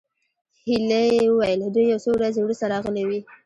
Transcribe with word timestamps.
هيلې 0.65 1.05
وویل 1.29 1.61
دوی 1.75 1.85
یو 1.93 1.99
څو 2.03 2.09
ورځې 2.15 2.39
وروسته 2.43 2.65
راغلې 2.73 3.03
وې 3.09 3.19